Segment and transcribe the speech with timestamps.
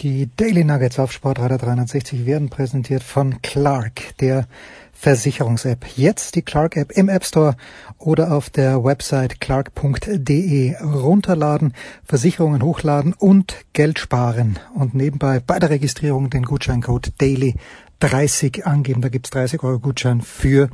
[0.00, 4.46] Die Daily Nuggets auf Sportradar 360 werden präsentiert von Clark, der
[4.92, 5.86] Versicherungs-App.
[5.96, 7.56] Jetzt die Clark-App im App Store
[7.98, 11.74] oder auf der Website clark.de runterladen,
[12.04, 14.60] Versicherungen hochladen und Geld sparen.
[14.72, 17.56] Und nebenbei bei der Registrierung den Gutscheincode Daily
[17.98, 19.00] 30 angeben.
[19.00, 20.70] Da gibt's 30 Euro Gutschein für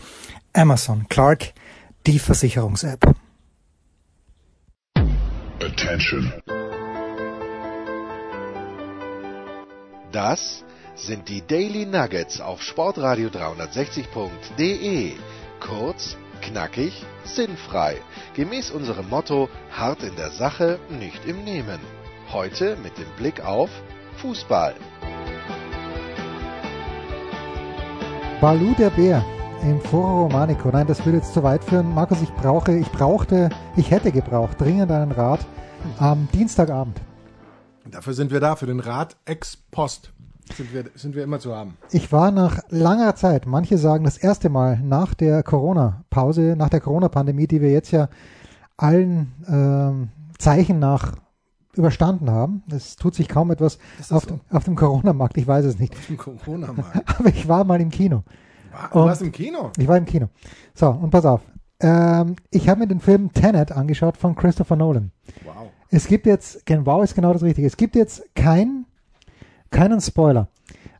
[0.53, 1.07] Amazon.
[1.09, 1.55] Clark,
[2.07, 3.15] die Versicherungs-App.
[5.61, 6.31] Attention.
[10.14, 10.64] Das
[10.95, 15.14] sind die Daily Nuggets auf Sportradio 360.de.
[15.59, 17.96] Kurz, knackig, sinnfrei.
[18.35, 21.81] Gemäß unserem Motto: hart in der Sache, nicht im Nehmen.
[22.32, 23.71] Heute mit dem Blick auf
[24.18, 24.77] Fußball.
[28.40, 29.25] Balu der Bär
[29.62, 30.68] im Foro Romanico.
[30.68, 31.93] Nein, das würde jetzt zu weit führen.
[31.93, 35.41] Markus, ich brauche, ich brauchte, ich hätte gebraucht dringend einen Rat
[35.98, 37.01] am Dienstagabend.
[37.91, 40.12] Dafür sind wir da, für den Rat ex post
[40.56, 41.77] sind wir, sind wir immer zu haben.
[41.91, 46.81] Ich war nach langer Zeit, manche sagen das erste Mal nach der Corona-Pause, nach der
[46.81, 48.09] Corona-Pandemie, die wir jetzt ja
[48.77, 51.13] allen ähm, Zeichen nach
[51.75, 52.63] überstanden haben.
[52.71, 53.79] Es tut sich kaum etwas
[54.11, 54.29] auf, so?
[54.29, 55.95] dem, auf dem Corona-Markt, ich weiß es nicht.
[55.95, 57.19] Auf dem Corona-Markt.
[57.19, 58.23] Aber ich war mal im Kino.
[58.93, 59.71] Du warst im Kino?
[59.79, 60.29] Ich war im Kino.
[60.75, 61.41] So, und pass auf.
[61.81, 65.11] Ähm, ich habe mir den Film Tenet angeschaut von Christopher Nolan.
[65.45, 65.71] Wow.
[65.91, 68.87] Es gibt jetzt, wow ist genau das Richtige, es gibt jetzt kein,
[69.71, 70.49] keinen Spoiler.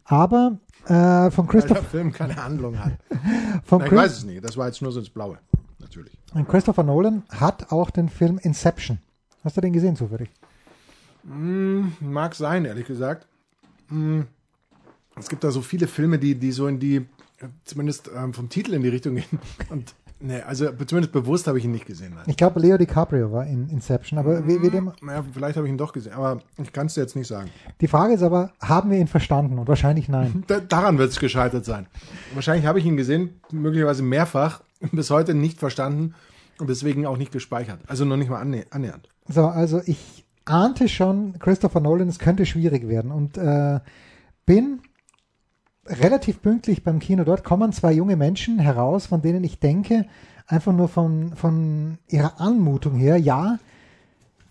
[0.05, 1.77] Aber äh, von Christopher...
[1.77, 2.93] Weil der Film keine Handlung hat.
[3.65, 5.39] von Nein, ich weiß es nicht, das war jetzt nur so ins Blaue,
[5.79, 6.17] natürlich.
[6.35, 8.99] Und Christopher Nolan hat auch den Film Inception.
[9.43, 10.31] Hast du den gesehen zufällig?
[11.25, 13.27] Mm, mag sein, ehrlich gesagt.
[13.89, 14.23] Mm,
[15.17, 17.07] es gibt da so viele Filme, die, die so in die,
[17.65, 19.39] zumindest ähm, vom Titel in die Richtung gehen.
[19.71, 19.95] Und
[20.27, 22.15] Nee, also zumindest bewusst habe ich ihn nicht gesehen.
[22.15, 22.25] Nein.
[22.27, 24.91] Ich glaube, Leo DiCaprio war in Inception, aber mm, wie, wie dem.
[25.07, 27.51] Ja, vielleicht habe ich ihn doch gesehen, aber ich kann es dir jetzt nicht sagen.
[27.83, 29.59] Die Frage ist aber, haben wir ihn verstanden?
[29.59, 30.43] Und wahrscheinlich nein.
[30.47, 31.89] Da, daran wird es gescheitert sein.
[32.33, 36.15] Wahrscheinlich habe ich ihn gesehen, möglicherweise mehrfach, bis heute nicht verstanden
[36.59, 37.81] und deswegen auch nicht gespeichert.
[37.87, 39.09] Also noch nicht mal annähernd.
[39.29, 43.81] So, also ich ahnte schon, Christopher Nolan, es könnte schwierig werden und äh,
[44.47, 44.81] bin
[45.87, 50.07] relativ pünktlich beim Kino dort kommen zwei junge Menschen heraus, von denen ich denke,
[50.47, 53.59] einfach nur von, von ihrer Anmutung her, ja,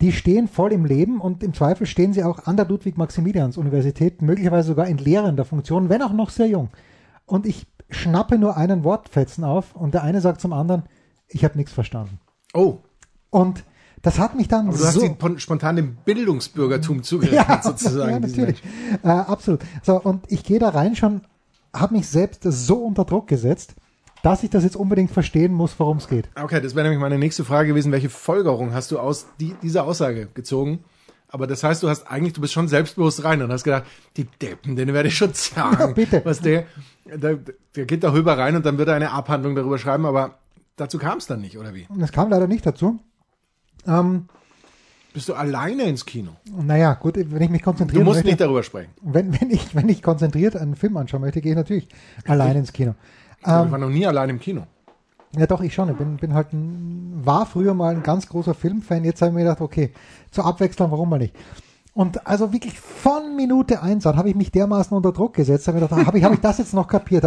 [0.00, 4.68] die stehen voll im Leben und im Zweifel stehen sie auch an der Ludwig-Maximilians-Universität, möglicherweise
[4.68, 6.68] sogar in lehrender Funktion, wenn auch noch sehr jung.
[7.26, 10.82] Und ich schnappe nur einen Wortfetzen auf und der eine sagt zum anderen,
[11.28, 12.18] ich habe nichts verstanden.
[12.52, 12.78] Oh.
[13.30, 13.64] Und
[14.04, 18.12] das hat mich dann Aber du so hast spontan dem Bildungsbürgertum zugerechnet, ja, sozusagen.
[18.12, 18.62] Ja, natürlich.
[19.02, 19.60] Äh, absolut.
[19.82, 21.22] So, und ich gehe da rein schon,
[21.72, 23.74] habe mich selbst so unter Druck gesetzt,
[24.22, 26.28] dass ich das jetzt unbedingt verstehen muss, worum es geht.
[26.40, 27.92] Okay, das wäre nämlich meine nächste Frage gewesen.
[27.92, 30.84] Welche Folgerung hast du aus die, dieser Aussage gezogen?
[31.28, 33.84] Aber das heißt, du hast eigentlich, du bist schon selbstbewusst rein und hast gedacht,
[34.18, 35.76] die Deppen, denen werde ich schon sagen.
[35.80, 36.20] Ja, bitte.
[36.24, 36.66] Was der,
[37.06, 37.38] der,
[37.74, 40.38] der geht darüber rein und dann wird er eine Abhandlung darüber schreiben, aber
[40.76, 41.88] dazu kam es dann nicht, oder wie?
[42.00, 43.00] Es kam leider nicht dazu.
[43.86, 44.28] Ähm,
[45.12, 46.32] bist du alleine ins Kino?
[46.50, 48.00] Naja, gut, wenn ich mich konzentriere.
[48.00, 48.90] Du musst möchte, nicht darüber sprechen.
[49.00, 51.88] Wenn, wenn, ich, wenn ich konzentriert einen Film anschauen möchte, gehe ich natürlich
[52.26, 52.94] alleine ins Kino.
[53.40, 54.66] Ich ähm, war noch nie allein im Kino.
[55.36, 55.88] Ja, doch, ich schon.
[55.88, 59.04] Ich bin, bin halt ein, war früher mal ein ganz großer Filmfan.
[59.04, 59.92] Jetzt habe ich mir gedacht, okay,
[60.30, 61.34] zur Abwechslung, warum mal nicht?
[61.92, 65.78] Und also wirklich von Minute eins an habe ich mich dermaßen unter Druck gesetzt, habe
[65.78, 67.24] ich gedacht, habe ich, hab ich das jetzt noch kapiert?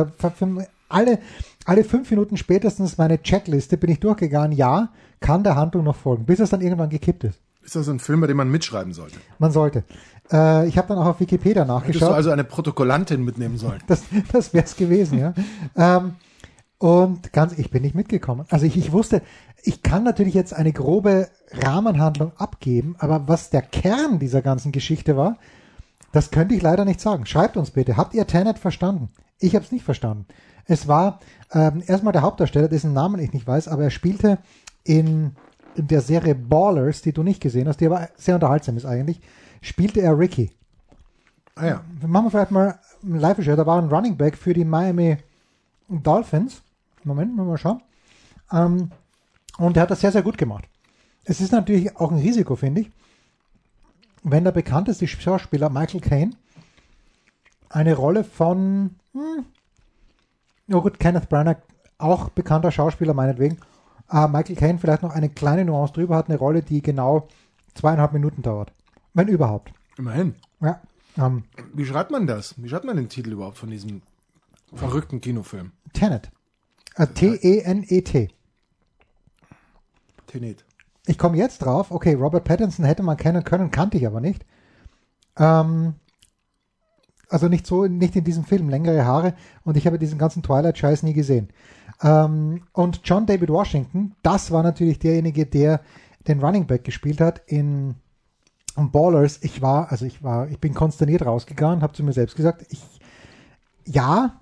[0.90, 1.20] Alle,
[1.66, 4.52] alle fünf Minuten spätestens meine Checkliste bin ich durchgegangen.
[4.52, 7.40] Ja, kann der Handlung noch folgen, bis es dann irgendwann gekippt ist.
[7.64, 9.18] Ist das ein Film, bei dem man mitschreiben sollte?
[9.40, 9.84] Man sollte.
[10.32, 11.96] Äh, ich habe dann auch auf Wikipedia nachgeschaut.
[11.96, 13.84] Hättest du also eine Protokollantin mitnehmen sollen?
[13.88, 15.34] das das wäre es gewesen, ja.
[15.76, 16.14] ähm,
[16.78, 18.46] und ganz, ich bin nicht mitgekommen.
[18.50, 19.22] Also ich, ich wusste,
[19.64, 25.18] ich kann natürlich jetzt eine grobe Rahmenhandlung abgeben, aber was der Kern dieser ganzen Geschichte
[25.18, 25.38] war,
[26.12, 27.26] das könnte ich leider nicht sagen.
[27.26, 29.10] Schreibt uns bitte, habt ihr Tenet verstanden?
[29.40, 30.26] Ich habe es nicht verstanden.
[30.66, 31.20] Es war
[31.54, 34.40] ähm, erstmal der Hauptdarsteller, dessen Namen ich nicht weiß, aber er spielte
[34.84, 35.32] in,
[35.76, 39.22] in der Serie Ballers, die du nicht gesehen hast, die aber sehr unterhaltsam ist eigentlich,
[39.62, 40.52] spielte er Ricky.
[41.56, 41.82] Ah ja.
[42.06, 43.56] Machen wir vielleicht mal ein Live-Show.
[43.56, 45.18] Da war ein Running Back für die Miami
[45.90, 46.62] Dolphins.
[47.04, 47.82] Moment, mal schauen.
[48.52, 48.92] Ähm,
[49.58, 50.66] und er hat das sehr, sehr gut gemacht.
[51.24, 52.92] Es ist natürlich auch ein Risiko, finde ich,
[54.32, 56.32] wenn der bekannteste Schauspieler Michael Caine
[57.70, 59.46] eine Rolle von, hm,
[60.72, 61.62] oh gut, Kenneth Branagh,
[61.98, 63.58] auch bekannter Schauspieler meinetwegen,
[64.12, 67.28] äh, Michael Caine vielleicht noch eine kleine Nuance drüber hat, eine Rolle, die genau
[67.74, 68.72] zweieinhalb Minuten dauert.
[69.14, 69.72] Wenn überhaupt.
[69.98, 70.36] Immerhin.
[70.62, 70.82] Ja.
[71.18, 71.44] Ähm,
[71.74, 72.54] Wie schreibt man das?
[72.62, 74.02] Wie schreibt man den Titel überhaupt von diesem
[74.74, 75.72] verrückten Kinofilm?
[75.94, 76.30] Tenet.
[76.96, 78.30] Äh, T-E-N-E-T.
[80.28, 80.66] Tenet.
[81.08, 81.90] Ich komme jetzt drauf.
[81.92, 84.46] Okay, Robert Pattinson hätte man kennen können, kannte ich aber nicht.
[85.38, 85.96] Ähm,
[87.30, 89.34] Also nicht so, nicht in diesem Film, längere Haare
[89.66, 91.50] und ich habe diesen ganzen Twilight-Scheiß nie gesehen.
[92.02, 95.82] Ähm, und John David Washington, das war natürlich derjenige, der
[96.28, 97.96] den Running Back gespielt hat in
[98.76, 99.40] Ballers.
[99.42, 102.82] Ich war, also ich war, ich bin konsterniert rausgegangen, habe zu mir selbst gesagt, ich,
[103.86, 104.40] ja,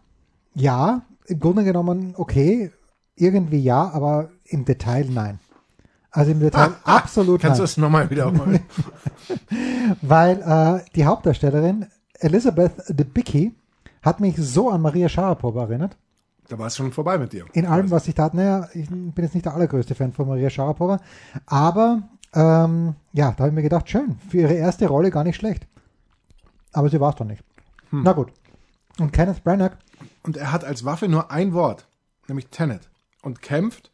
[0.53, 2.71] ja, im Grunde genommen okay,
[3.15, 5.39] irgendwie ja, aber im Detail nein.
[6.15, 8.61] Also im Detail absolut Kannst du das nochmal wiederholen?
[10.01, 11.87] Weil äh, die Hauptdarstellerin
[12.19, 13.53] Elizabeth Debicki
[14.01, 15.97] hat mich so an Maria Sharapova erinnert.
[16.47, 17.45] Da war es schon vorbei mit dir.
[17.51, 20.49] In allem, was ich da, naja, ich bin jetzt nicht der allergrößte Fan von Maria
[20.49, 21.01] Sharapova,
[21.47, 22.03] aber
[22.33, 25.67] ähm, ja, da habe ich mir gedacht, schön, für ihre erste Rolle gar nicht schlecht.
[26.71, 27.43] Aber sie war es doch nicht.
[27.89, 28.03] Hm.
[28.03, 28.31] Na gut.
[28.99, 29.75] Und Kenneth Branagh,
[30.23, 31.87] Und er hat als Waffe nur ein Wort,
[32.29, 32.89] nämlich Tenet.
[33.21, 33.91] Und kämpft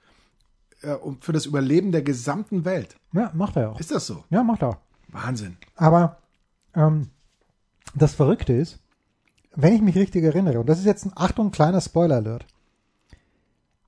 [0.83, 2.95] äh, um- für das Überleben der gesamten Welt.
[3.13, 3.80] ja, macht er auch.
[3.80, 4.24] Ist das so?
[4.30, 4.78] Ja, macht er auch.
[5.10, 5.57] Wahnsinn.
[5.75, 6.18] Aber
[6.75, 7.10] ähm,
[7.95, 8.80] das Verrückte ist,
[9.56, 12.45] wenn ich mich richtig erinnere, und das ist jetzt ein Achtung kleiner Spoiler-Alert,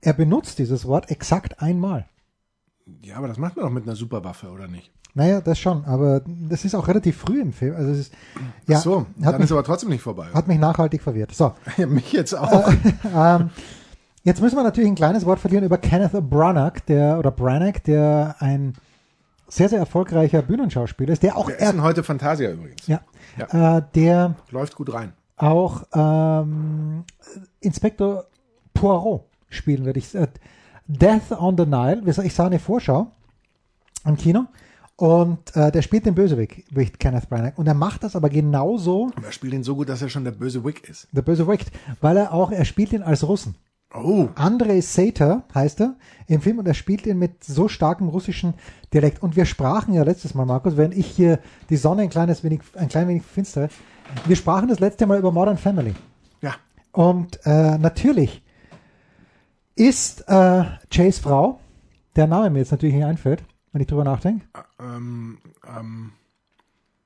[0.02, 2.06] er benutzt dieses Wort exakt einmal.
[3.02, 4.92] Ja, aber das macht man doch mit einer Superwaffe, oder nicht?
[5.14, 7.74] Naja, das schon, aber das ist auch relativ früh im Film.
[7.76, 8.14] Also es ist,
[8.66, 10.26] ja, Ach so, hat, dann mich, ist aber trotzdem nicht vorbei.
[10.34, 11.32] hat mich nachhaltig verwirrt.
[11.34, 12.68] So, Ja, mich jetzt auch.
[13.14, 13.50] ähm,
[14.24, 18.36] jetzt müssen wir natürlich ein kleines Wort verlieren über Kenneth Branagh, der oder Branagh, der
[18.40, 18.74] ein
[19.48, 22.86] sehr, sehr erfolgreicher Bühnenschauspieler ist, der auch Wir essen heute Fantasia übrigens.
[22.86, 23.00] ja,
[23.78, 25.12] Äh, der Läuft gut rein.
[25.36, 27.04] auch ähm,
[27.60, 28.24] Inspektor
[28.72, 29.96] Poirot spielen wird.
[29.96, 30.26] Ich, äh,
[30.86, 33.08] Death on the Nile, ich sah eine Vorschau
[34.04, 34.44] im Kino
[34.96, 37.54] und äh, der spielt den Bösewicht, Kenneth Branagh.
[37.56, 40.24] Und er macht das aber genauso, Aber er spielt ihn so gut, dass er schon
[40.24, 41.08] der böse Wick ist.
[41.12, 43.54] der Bösewicht, weil er auch, er spielt ihn als Russen.
[43.94, 45.94] Oh, Andrei Sater heißt er
[46.26, 48.54] im Film und er spielt ihn mit so starkem russischen
[48.92, 49.22] Dialekt.
[49.22, 51.38] Und wir sprachen ja letztes Mal, Markus, während ich hier
[51.70, 53.68] die Sonne ein kleines wenig, ein klein wenig finstere,
[54.26, 55.94] wir sprachen das letzte Mal über Modern Family.
[56.40, 56.54] ja.
[56.92, 58.42] Und äh, natürlich
[59.74, 61.58] ist äh, Jays Frau,
[62.14, 63.42] der Name mir jetzt natürlich nicht einfällt,
[63.72, 64.46] wenn ich drüber nachdenke.
[64.78, 66.12] Ähm, ähm,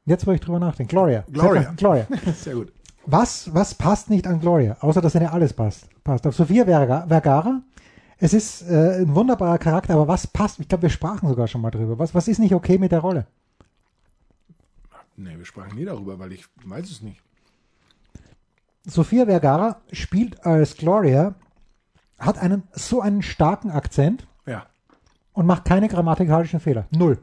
[0.08, 0.91] Jetzt, wo ich drüber nachdenke.
[0.91, 1.23] Gloria.
[1.31, 1.75] Gloria.
[1.76, 2.06] Gloria.
[2.34, 2.73] sehr gut.
[3.10, 4.76] Was, was passt nicht an Gloria?
[4.81, 5.88] Außer, dass ihnen alles passt.
[6.05, 6.26] passt.
[6.26, 7.62] Auf Sophia Verga- Vergara.
[8.19, 10.60] Es ist äh, ein wunderbarer Charakter, aber was passt?
[10.60, 11.99] Ich glaube, wir sprachen sogar schon mal drüber.
[11.99, 13.26] Was, was ist nicht okay mit der Rolle?
[15.16, 17.22] Nee, wir sprachen nie darüber, weil ich weiß es nicht.
[18.84, 21.34] Sophia Vergara spielt als Gloria,
[22.19, 24.66] hat einen so einen starken Akzent, Ja.
[25.32, 26.87] und macht keine grammatikalischen Fehler.
[26.90, 27.19] Null.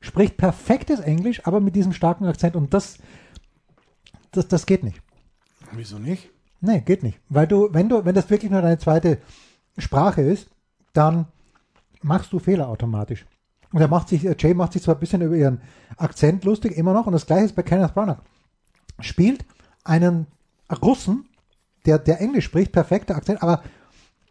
[0.00, 2.98] Spricht perfektes Englisch, aber mit diesem starken Akzent und das,
[4.32, 5.01] das, das geht nicht.
[5.72, 6.30] Wieso nicht?
[6.60, 7.18] Nee, geht nicht.
[7.28, 9.18] Weil du, wenn du, wenn das wirklich nur deine zweite
[9.78, 10.48] Sprache ist,
[10.92, 11.26] dann
[12.02, 13.26] machst du Fehler automatisch.
[13.72, 15.60] Und er macht sich, äh, Jay macht sich zwar ein bisschen über ihren
[15.96, 18.20] Akzent lustig, immer noch, und das gleiche ist bei Kenneth Branagh.
[19.00, 19.44] Spielt
[19.84, 20.26] einen
[20.82, 21.28] Russen,
[21.86, 23.62] der, der Englisch spricht, perfekter Akzent, aber,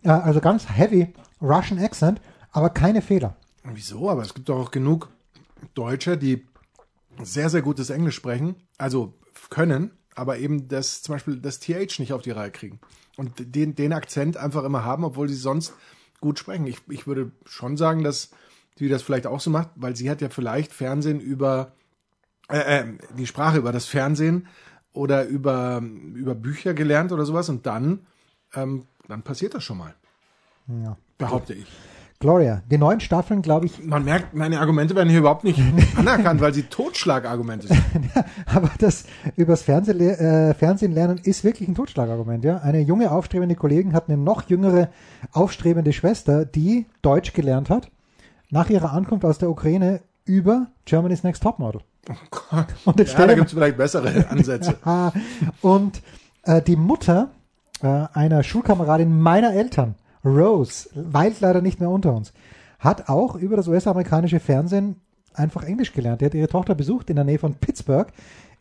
[0.03, 2.21] äh, also ganz heavy Russian Accent,
[2.51, 3.35] aber keine Fehler.
[3.63, 4.09] Wieso?
[4.09, 5.09] Aber es gibt doch auch genug
[5.73, 6.47] Deutsche, die
[7.21, 9.13] sehr, sehr gutes Englisch sprechen, also
[9.49, 12.79] können, aber eben das zum Beispiel das TH nicht auf die Reihe kriegen.
[13.17, 15.73] Und den, den Akzent einfach immer haben, obwohl sie sonst
[16.19, 16.67] gut sprechen.
[16.67, 18.31] Ich, ich würde schon sagen, dass
[18.77, 21.73] sie das vielleicht auch so macht, weil sie hat ja vielleicht Fernsehen über
[22.49, 24.47] äh, äh, die Sprache über das Fernsehen
[24.93, 28.05] oder über, über Bücher gelernt oder sowas und dann,
[28.53, 29.95] ähm, dann passiert das schon mal.
[30.67, 30.97] Ja.
[31.17, 31.67] Behaupte ich.
[32.21, 35.59] Gloria, die neuen Staffeln, glaube ich, Man merkt, meine Argumente werden hier überhaupt nicht
[35.97, 37.81] anerkannt, weil sie Totschlagargumente sind.
[38.45, 42.45] aber das übers Fernsehen, äh, Fernsehen lernen ist wirklich ein Totschlagargument.
[42.45, 42.59] Ja?
[42.59, 44.89] Eine junge, aufstrebende Kollegin hat eine noch jüngere,
[45.33, 47.89] aufstrebende Schwester, die Deutsch gelernt hat,
[48.51, 51.81] nach ihrer Ankunft aus der Ukraine über Germany's Next Topmodel.
[52.85, 54.77] Und jetzt Ja, da gibt es vielleicht bessere Ansätze.
[55.61, 56.01] Und
[56.43, 57.31] äh, die Mutter
[57.81, 62.33] äh, einer Schulkameradin meiner Eltern, Rose, weilt leider nicht mehr unter uns,
[62.79, 64.95] hat auch über das US-amerikanische Fernsehen
[65.33, 66.21] einfach Englisch gelernt.
[66.21, 68.11] Die hat ihre Tochter besucht in der Nähe von Pittsburgh,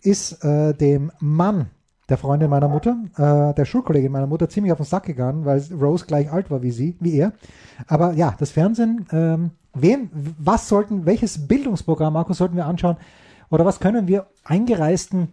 [0.02, 1.70] ist äh, dem Mann
[2.08, 5.62] der Freundin meiner Mutter, äh, der Schulkollegin meiner Mutter, ziemlich auf den Sack gegangen, weil
[5.80, 7.32] Rose gleich alt war wie sie, wie er.
[7.86, 12.96] Aber ja, das Fernsehen, ähm, wen, was sollten, welches Bildungsprogramm, Markus, sollten wir anschauen?
[13.48, 15.28] Oder was können wir eingereisten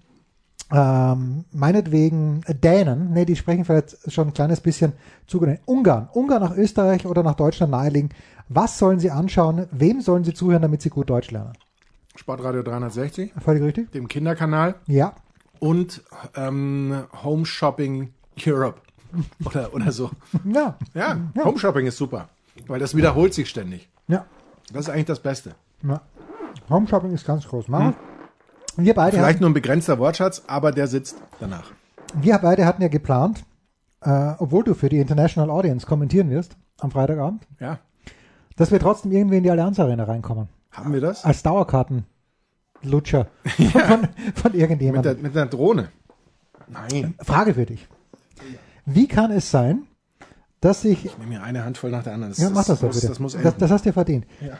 [0.71, 4.93] ähm, meinetwegen Dänen, ne, die sprechen vielleicht schon ein kleines bisschen
[5.27, 5.63] zugeneigt.
[5.65, 8.09] Ungarn, Ungarn nach Österreich oder nach Deutschland naheliegen.
[8.49, 9.67] Was sollen sie anschauen?
[9.71, 11.53] Wem sollen sie zuhören, damit sie gut Deutsch lernen?
[12.15, 13.91] Sportradio 360, Völlig richtig?
[13.91, 15.13] dem Kinderkanal Ja.
[15.59, 16.01] und
[16.35, 18.13] ähm, Home Shopping
[18.45, 18.81] Europe.
[19.45, 20.11] Oder, oder so.
[20.43, 20.77] Ja.
[20.93, 22.27] Ja, Home Shopping ist super,
[22.67, 23.87] weil das wiederholt sich ständig.
[24.09, 24.25] Ja.
[24.73, 25.55] Das ist eigentlich das Beste.
[25.83, 26.01] ja.
[26.69, 27.65] Home Shopping ist ganz groß.
[28.77, 31.71] Wir beide Vielleicht nur ein begrenzter Wortschatz, aber der sitzt danach.
[32.13, 33.43] Wir beide hatten ja geplant,
[34.01, 37.79] äh, obwohl du für die International Audience kommentieren wirst am Freitagabend, Ja.
[38.55, 40.47] dass wir trotzdem irgendwie in die Allianz Arena reinkommen.
[40.71, 41.25] Haben wir das?
[41.25, 42.05] Als Dauerkarten.
[42.83, 43.27] Lutscher
[43.71, 45.15] von, von Mit, irgendjemandem.
[45.15, 45.89] der, mit einer Drohne.
[46.67, 47.15] Nein.
[47.23, 47.87] Frage für dich.
[48.85, 49.83] Wie kann es sein,
[50.61, 52.33] dass sich Ich nehme mir eine Handvoll nach der anderen.
[52.33, 53.07] Das, Ja, mach das doch muss, bitte.
[53.07, 54.25] Das muss das, das hast du ja verdient.
[54.41, 54.57] Ja.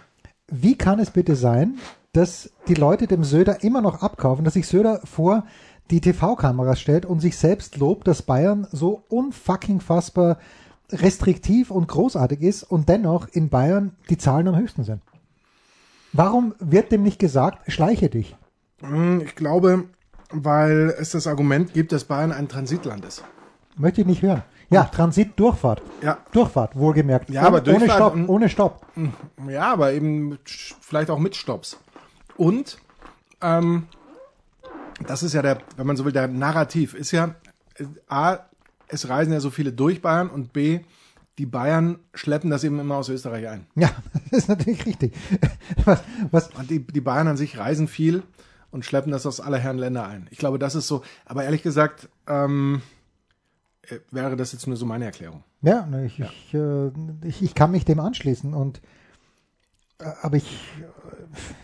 [0.48, 1.78] Wie kann es bitte sein,
[2.18, 5.46] dass die Leute dem Söder immer noch abkaufen, dass sich Söder vor
[5.92, 10.38] die TV-Kameras stellt und sich selbst lobt, dass Bayern so unfucking fassbar
[10.92, 15.02] restriktiv und großartig ist und dennoch in Bayern die Zahlen am höchsten sind?
[16.14, 18.36] Warum wird dem nicht gesagt, schleiche dich?
[18.82, 19.86] Hm, Ich glaube,
[20.32, 23.24] weil es das Argument gibt, dass Bayern ein Transitland ist.
[23.78, 24.44] Möchte ich nicht hören.
[24.70, 25.82] Ja, Transit, Durchfahrt.
[26.02, 26.18] Ja.
[26.34, 27.30] Durchfahrt, wohlgemerkt.
[27.30, 28.86] Ja, aber ohne Durchfahrt Stopp, und- ohne Stopp.
[29.48, 30.38] Ja, aber eben
[30.82, 31.78] vielleicht auch mit Stops.
[32.38, 32.78] Und
[33.42, 33.88] ähm,
[35.06, 37.36] das ist ja der, wenn man so will, der Narrativ ist ja
[38.08, 38.40] A,
[38.88, 40.80] es reisen ja so viele durch Bayern und B,
[41.38, 43.68] die Bayern schleppen das eben immer aus Österreich ein.
[43.76, 43.92] Ja,
[44.32, 45.14] das ist natürlich richtig.
[45.86, 46.02] Was,
[46.32, 48.24] was, Und die, die Bayern an sich reisen viel
[48.72, 50.28] und schleppen das aus aller Herren Länder ein.
[50.32, 51.04] Ich glaube, das ist so.
[51.26, 52.82] Aber ehrlich gesagt, ähm,
[53.84, 55.44] äh, wäre das jetzt nur so meine Erklärung.
[55.62, 56.92] Ja, ne, ich, Ich, äh,
[57.24, 58.82] ich, ich kann mich dem anschließen und
[60.22, 60.60] aber ich,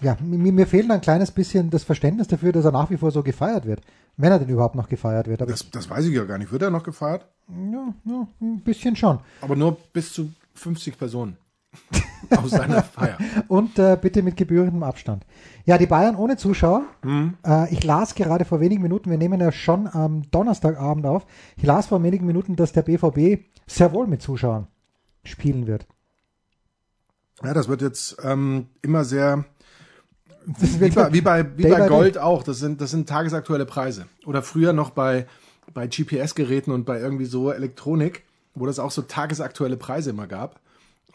[0.02, 3.12] ja, mir, mir fehlt ein kleines bisschen das Verständnis dafür, dass er nach wie vor
[3.12, 3.82] so gefeiert wird.
[4.16, 5.42] Wenn er denn überhaupt noch gefeiert wird.
[5.42, 6.52] Aber Das, das weiß ich ja gar nicht.
[6.52, 7.28] Wird er noch gefeiert?
[7.50, 9.20] ja, ja, ein bisschen schon.
[9.42, 11.38] Aber nur bis zu 50 Personen
[12.38, 13.18] aus seiner Feier.
[13.48, 15.26] Und äh, bitte mit gebührendem Abstand.
[15.66, 16.84] Ja, die Bayern ohne Zuschauer.
[17.46, 21.26] Äh, ich las gerade vor wenigen Minuten, wir nehmen ja schon am Donnerstagabend auf,
[21.58, 24.68] ich las vor wenigen Minuten, dass der BVB sehr wohl mit Zuschauern
[25.24, 25.88] spielen wird.
[27.44, 29.46] Ja, das wird jetzt ähm, immer sehr
[30.46, 32.44] wie bei, wie bei, wie Day bei Gold auch.
[32.44, 34.08] Das sind, das sind tagesaktuelle Preise.
[34.26, 35.26] Oder früher noch bei,
[35.74, 38.24] bei GPS-Geräten und bei irgendwie so Elektronik,
[38.56, 40.60] wo das auch so tagesaktuelle Preise immer gab.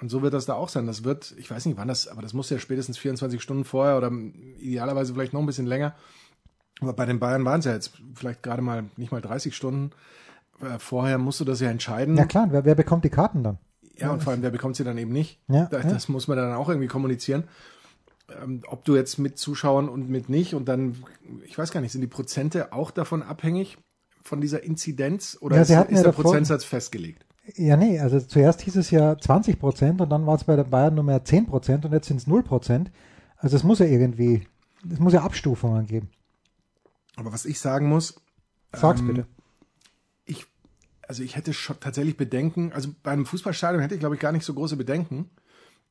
[0.00, 0.86] Und so wird das da auch sein.
[0.86, 3.96] Das wird, ich weiß nicht wann das, aber das muss ja spätestens 24 Stunden vorher
[3.96, 4.12] oder
[4.58, 5.94] idealerweise vielleicht noch ein bisschen länger.
[6.80, 9.90] Aber bei den Bayern waren es ja jetzt vielleicht gerade mal nicht mal 30 Stunden.
[10.60, 12.16] Äh, Vorher musst du das ja entscheiden.
[12.16, 13.58] ja klar, wer, wer bekommt die Karten dann?
[13.98, 15.40] Ja, und vor allem, wer bekommt sie dann eben nicht?
[15.48, 15.90] Ja, das, ja.
[15.90, 17.44] das muss man dann auch irgendwie kommunizieren.
[18.42, 20.96] Ähm, ob du jetzt mit Zuschauern und mit nicht und dann,
[21.44, 23.78] ich weiß gar nicht, sind die Prozente auch davon abhängig
[24.22, 27.24] von dieser Inzidenz oder Ja, ist, ist der davor- Prozentsatz festgelegt?
[27.56, 30.68] Ja, nee, also zuerst hieß es ja 20 Prozent und dann war es bei den
[30.68, 32.90] Bayern nur mehr 10 Prozent und jetzt sind es 0 Prozent.
[33.38, 34.46] Also es muss ja irgendwie,
[34.92, 36.10] es muss ja Abstufungen geben.
[37.16, 38.20] Aber was ich sagen muss,
[38.72, 39.26] Sag's Ähm, bitte.
[41.08, 44.30] Also ich hätte schon tatsächlich Bedenken, also bei einem Fußballstadion hätte ich glaube ich gar
[44.32, 45.30] nicht so große Bedenken,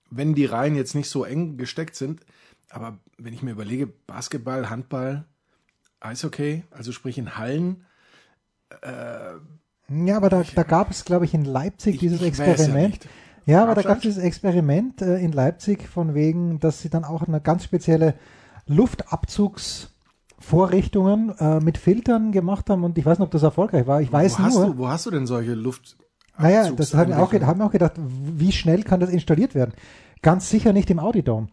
[0.10, 2.22] wenn die Reihen jetzt nicht so eng gesteckt sind.
[2.70, 5.26] Aber wenn ich mir überlege, Basketball, Handball,
[6.00, 7.86] Eishockey, also sprich in Hallen,
[9.90, 12.46] Ja, aber da, da gab es, glaube ich, in Leipzig Ich- dieses ich weiß ja
[12.52, 13.08] Experiment.
[13.46, 17.06] Ja, aber da gab es dieses Experiment äh, in Leipzig von wegen, dass sie dann
[17.06, 18.16] auch eine ganz spezielle
[20.38, 24.02] Luftabzugsvorrichtungen äh, mit Filtern gemacht haben und ich weiß nicht, ob das erfolgreich war.
[24.02, 24.66] Ich weiß wo, hast nur.
[24.68, 25.98] du, wo hast du denn solche Luft?
[26.38, 29.74] Naja, das haben wir auch, haben auch gedacht, wie schnell kann das installiert werden?
[30.22, 31.48] Ganz sicher nicht im Audidome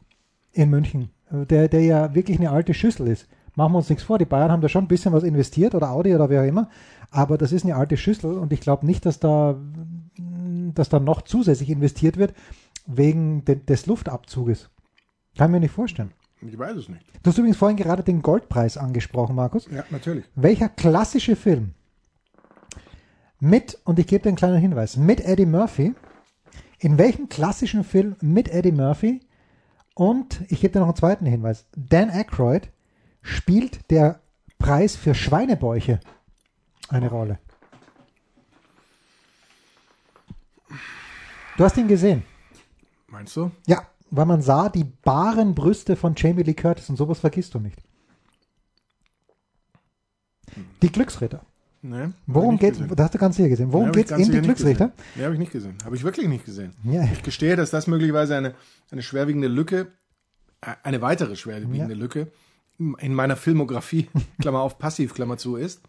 [0.53, 3.27] in München, äh, der, der ja wirklich eine alte Schüssel ist.
[3.57, 5.91] Machen wir uns nichts vor, die Bayern haben da schon ein bisschen was investiert oder
[5.91, 6.69] Audi oder wer auch immer,
[7.11, 9.57] aber das ist eine alte Schüssel und ich glaube nicht, dass da,
[10.75, 12.35] dass da noch zusätzlich investiert wird
[12.87, 14.71] wegen de, des Luftabzuges.
[15.39, 16.11] Kann ich mir nicht vorstellen.
[16.41, 17.05] Ich weiß es nicht.
[17.23, 19.67] Du hast übrigens vorhin gerade den Goldpreis angesprochen, Markus.
[19.71, 20.25] Ja, natürlich.
[20.35, 21.75] Welcher klassische Film
[23.41, 25.95] mit, und ich gebe dir einen kleinen Hinweis, mit Eddie Murphy,
[26.79, 29.21] in welchem klassischen Film mit Eddie Murphy
[29.95, 32.69] und ich gebe dir noch einen zweiten Hinweis, Dan Aykroyd
[33.23, 34.21] spielt der
[34.59, 36.01] Preis für Schweinebäuche
[36.89, 37.39] eine Rolle?
[41.57, 42.25] Du hast ihn gesehen.
[43.07, 43.51] Meinst du?
[43.67, 47.61] Ja, weil man sah die baren Brüste von Jamie Lee Curtis und sowas vergisst du
[47.61, 47.83] nicht.
[50.83, 51.45] Die Glücksritter.
[51.83, 52.09] Nee.
[52.27, 52.89] Worum geht es?
[52.89, 53.73] Das hast du ganz sicher gesehen.
[53.73, 54.93] Worum geht's in die Glücksrichter?
[55.17, 55.77] Nee, habe ich nicht gesehen.
[55.85, 56.73] Habe ich wirklich nicht gesehen.
[56.85, 57.05] Ja.
[57.13, 58.55] Ich gestehe, dass das möglicherweise eine,
[58.91, 59.89] eine schwerwiegende Lücke,
[60.63, 62.01] äh, eine weitere schwerwiegende Ja.
[62.01, 62.33] Lücke
[62.79, 64.09] in meiner Filmografie,
[64.41, 65.83] Klammer auf, passiv, Klammer zu, ist.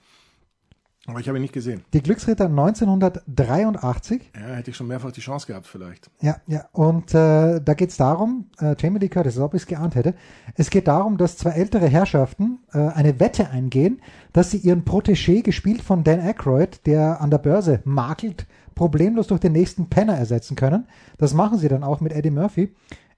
[1.07, 1.83] Aber ich habe ihn nicht gesehen.
[1.93, 4.31] Die Glücksritter 1983.
[4.33, 6.09] Ja, hätte ich schon mehrfach die Chance gehabt, vielleicht.
[6.21, 6.65] Ja, ja.
[6.71, 10.15] Und äh, da geht's darum, äh, Jamie Lee Curtis, als ob ich es geahnt hätte,
[10.55, 14.01] es geht darum, dass zwei ältere Herrschaften äh, eine Wette eingehen,
[14.33, 19.39] dass sie ihren Protégé, gespielt von Dan Aykroyd, der an der Börse makelt, problemlos durch
[19.39, 20.87] den nächsten Penner ersetzen können.
[21.17, 22.73] Das machen sie dann auch mit Eddie Murphy.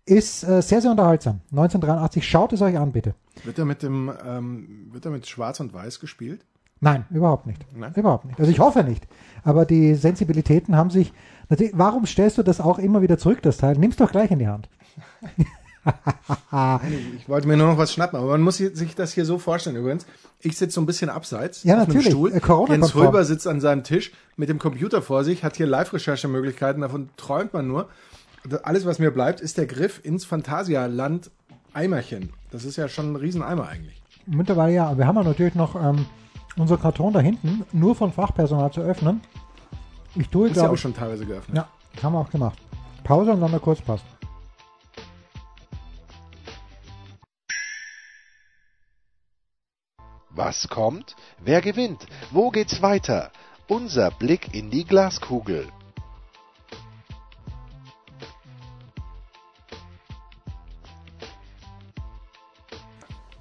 [0.06, 1.42] Ist äh, sehr, sehr unterhaltsam.
[1.52, 3.16] 1983, schaut es euch an, bitte.
[3.44, 6.46] Wird er mit dem, ähm, wird er mit Schwarz und Weiß gespielt?
[6.80, 7.66] Nein, überhaupt nicht.
[7.76, 7.94] Nein?
[7.96, 8.40] Überhaupt nicht.
[8.40, 9.08] Also ich hoffe nicht.
[9.44, 11.14] Aber die Sensibilitäten haben sich.
[11.74, 13.78] Warum stellst du das auch immer wieder zurück, das Teil?
[13.78, 14.70] Nimm's doch gleich in die Hand.
[17.18, 19.78] ich wollte mir nur noch was schnappen, aber man muss sich das hier so vorstellen
[19.78, 20.06] übrigens.
[20.42, 22.08] Ich sitze so ein bisschen abseits ja, auf natürlich.
[22.08, 22.34] einem Stuhl.
[22.34, 26.82] Äh, Jens Röber sitzt an seinem Tisch mit dem Computer vor sich, hat hier Live-Recherchemöglichkeiten,
[26.82, 27.88] davon träumt man nur.
[28.64, 31.32] Alles, was mir bleibt, ist der Griff ins Phantasialand
[31.74, 32.34] Eimerchen.
[32.52, 34.02] Das ist ja schon ein Rieseneimer eigentlich.
[34.26, 34.98] Mittlerweile ja.
[34.98, 36.06] Wir haben ja natürlich noch ähm,
[36.58, 39.22] unser Karton da hinten, nur von Fachpersonal zu öffnen.
[40.16, 41.58] Ich tue, glaube ja auch schon teilweise geöffnet.
[41.58, 41.68] Ja,
[42.02, 42.58] haben wir auch gemacht.
[43.04, 44.02] Pause und dann der Kurzpass.
[50.30, 51.16] Was kommt?
[51.40, 52.06] Wer gewinnt?
[52.32, 53.32] Wo geht's weiter?
[53.68, 55.68] Unser Blick in die Glaskugel.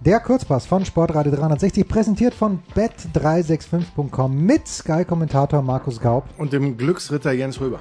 [0.00, 6.24] Der Kurzpass von Sportradio 360, präsentiert von bet365.com mit Sky-Kommentator Markus Gaub.
[6.36, 7.80] Und dem Glücksritter Jens Röber.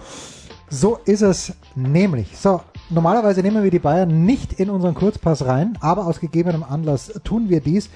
[0.70, 2.38] So ist es nämlich.
[2.38, 7.12] So, normalerweise nehmen wir die Bayern nicht in unseren Kurzpass rein, aber aus gegebenem Anlass
[7.24, 7.90] tun wir dies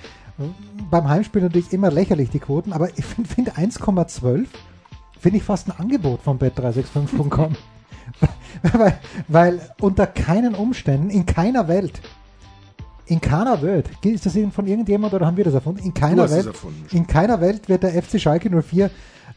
[0.89, 4.45] beim Heimspiel natürlich immer lächerlich, die Quoten, aber ich finde find 1,12
[5.19, 7.55] finde ich fast ein Angebot von bet365.com.
[8.73, 12.01] weil, weil unter keinen Umständen, in keiner Welt,
[13.09, 15.83] in keiner Welt, ist das von irgendjemand oder haben wir das erfunden?
[15.83, 16.51] In keiner Welt,
[16.91, 18.91] in keiner Welt wird der FC Schalke 04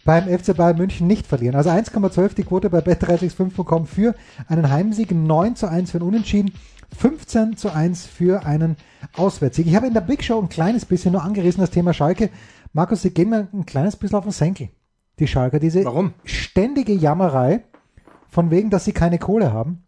[0.05, 1.55] beim FC Bayern München nicht verlieren.
[1.55, 4.15] Also 1,12 die Quote bei bet365.com für
[4.49, 6.53] einen Heimsieg, 9 zu 1 für einen Unentschieden.
[6.99, 8.77] 15 zu 1 für einen
[9.17, 9.67] Auswärtssieg.
[9.67, 12.29] Ich habe in der Big Show ein kleines bisschen nur angerissen, das Thema Schalke.
[12.75, 14.69] Markus, sie gehen mir ein kleines bisschen auf den Senkel.
[15.19, 16.13] Die Schalke, diese Warum?
[16.25, 17.65] ständige Jammerei
[18.29, 19.85] von wegen, dass sie keine Kohle haben.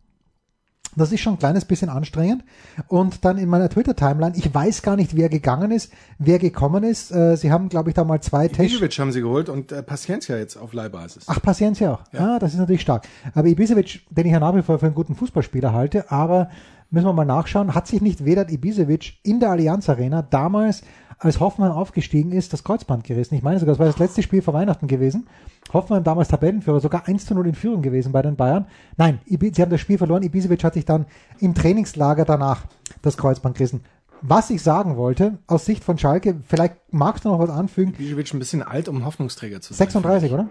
[0.96, 2.44] Das ist schon ein kleines bisschen anstrengend.
[2.88, 7.10] Und dann in meiner Twitter-Timeline, ich weiß gar nicht, wer gegangen ist, wer gekommen ist.
[7.10, 8.74] Äh, sie haben, glaube ich, da mal zwei Tests.
[8.74, 11.24] Ibisevic haben sie geholt und äh, Paciencia jetzt auf Leihbasis.
[11.26, 12.02] Ach, Paciencia auch.
[12.12, 12.36] Ja.
[12.36, 13.06] Ah, das ist natürlich stark.
[13.34, 16.48] Aber Ibisevic, den ich ja nach wie vor für einen guten Fußballspieler halte, aber
[16.90, 20.82] müssen wir mal nachschauen, hat sich nicht Vedat Ibisevic in der Allianz Arena damals,
[21.18, 23.34] als Hoffmann aufgestiegen ist, das Kreuzband gerissen.
[23.34, 25.26] Ich meine sogar, das war das letzte Spiel vor Weihnachten gewesen.
[25.72, 28.66] Hoffmann damals Tabellenführer, sogar 1 zu 0 in Führung gewesen bei den Bayern.
[28.96, 30.22] Nein, sie haben das Spiel verloren.
[30.22, 31.06] Ibisevic hat sich dann
[31.40, 32.64] im Trainingslager danach
[33.02, 33.84] das Kreuzband gerissen.
[34.20, 37.94] Was ich sagen wollte, aus Sicht von Schalke, vielleicht magst du noch was anfügen.
[37.94, 39.86] Ibisevic ein bisschen alt, um Hoffnungsträger zu sein.
[39.88, 40.48] 36, oder?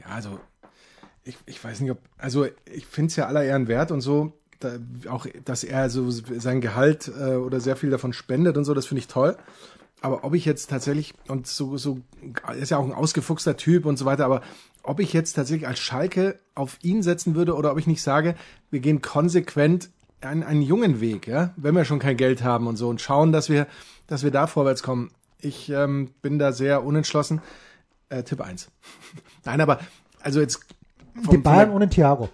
[0.00, 0.38] Ja, also
[1.24, 4.32] ich, ich weiß nicht, ob, also ich finde es ja aller Ehren wert und so,
[4.60, 8.74] da, auch, dass er so sein Gehalt äh, oder sehr viel davon spendet und so,
[8.74, 9.36] das finde ich toll.
[10.00, 11.98] Aber ob ich jetzt tatsächlich, und so, so,
[12.46, 14.42] er ist ja auch ein ausgefuchster Typ und so weiter, aber
[14.82, 18.36] ob ich jetzt tatsächlich als Schalke auf ihn setzen würde oder ob ich nicht sage,
[18.70, 19.90] wir gehen konsequent
[20.20, 23.32] einen, einen jungen Weg, ja, wenn wir schon kein Geld haben und so und schauen,
[23.32, 23.66] dass wir,
[24.06, 25.10] dass wir da vorwärts kommen.
[25.40, 27.40] Ich ähm, bin da sehr unentschlossen.
[28.08, 28.70] Äh, Tipp 1.
[29.44, 29.80] Nein, aber
[30.20, 30.60] also jetzt.
[31.30, 32.28] Die Bayern ohne Thiago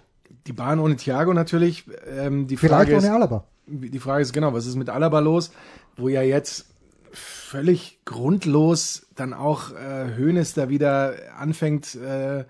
[0.47, 1.85] die Bahn ohne Thiago natürlich.
[2.07, 3.43] Ähm, die Vielleicht Frage ohne ist, Alaba.
[3.67, 5.51] Die Frage ist genau, was ist mit Alaba los?
[5.95, 6.67] Wo ja jetzt
[7.11, 12.45] völlig grundlos dann auch äh, Hoeneß da wieder anfängt, äh,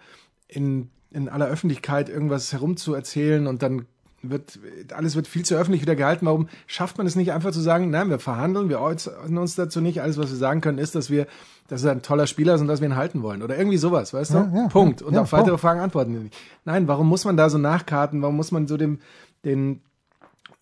[0.47, 3.85] in, in aller Öffentlichkeit irgendwas herumzuerzählen und dann
[4.29, 4.59] wird,
[4.93, 6.25] alles wird viel zu öffentlich wieder gehalten.
[6.25, 9.81] Warum schafft man es nicht einfach zu sagen, nein, wir verhandeln, wir äußern uns dazu
[9.81, 10.01] nicht.
[10.01, 11.27] Alles, was wir sagen können, ist, dass wir,
[11.67, 13.41] dass er ein toller Spieler ist und dass wir ihn halten wollen.
[13.41, 14.37] Oder irgendwie sowas, weißt du?
[14.37, 15.01] Ja, Punkt.
[15.01, 16.35] Und ja, auf weitere Fragen antworten wir nicht.
[16.63, 18.21] Nein, warum muss man da so nachkarten?
[18.21, 18.99] Warum muss man so dem,
[19.43, 19.81] den,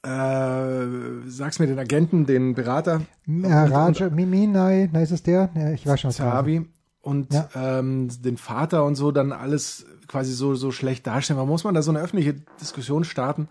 [0.04, 0.86] äh,
[1.28, 3.02] sag's mir den Agenten, den Berater.
[3.26, 5.50] Ja, Raja, Mimi, nein, nein, ist es der?
[5.56, 6.68] Ja, ich weiß schon, was Zahavi
[7.04, 7.50] und ja.
[7.54, 11.38] ähm, den Vater und so dann alles quasi so, so schlecht darstellen.
[11.38, 13.48] Warum muss man da so eine öffentliche Diskussion starten?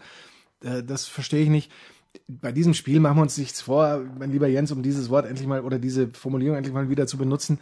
[0.62, 1.70] Äh, das verstehe ich nicht.
[2.28, 5.48] Bei diesem Spiel machen wir uns nichts vor, mein lieber Jens, um dieses Wort endlich
[5.48, 7.58] mal oder diese Formulierung endlich mal wieder zu benutzen,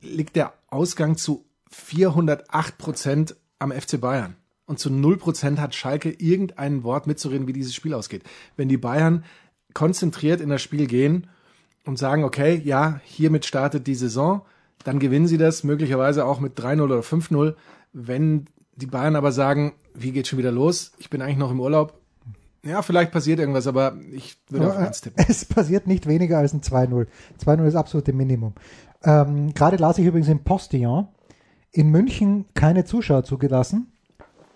[0.00, 4.36] liegt der Ausgang zu 408 Prozent am FC Bayern.
[4.66, 8.22] Und zu 0 Prozent hat Schalke irgendein Wort mitzureden, wie dieses Spiel ausgeht.
[8.56, 9.24] Wenn die Bayern
[9.74, 11.26] konzentriert in das Spiel gehen
[11.84, 14.42] und sagen, okay, ja, hiermit startet die Saison,
[14.84, 17.54] dann gewinnen sie das möglicherweise auch mit 3-0 oder 5-0.
[17.92, 20.92] Wenn die Bayern aber sagen, wie geht schon wieder los?
[20.98, 21.98] Ich bin eigentlich noch im Urlaub.
[22.64, 25.24] Ja, vielleicht passiert irgendwas, aber ich würde aber auf eins tippen.
[25.28, 27.06] Es passiert nicht weniger als ein 2-0.
[27.44, 28.54] 2-0 ist absolute Minimum.
[29.02, 31.08] Ähm, Gerade las ich übrigens in Postillon,
[31.72, 33.91] in München keine Zuschauer zugelassen.